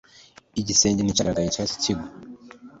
Igisenge 0.61 1.01
nticyagaragayecyahise 1.03 1.75
kigwa 1.83 2.07